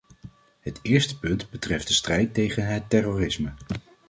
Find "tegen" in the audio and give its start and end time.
2.33-2.67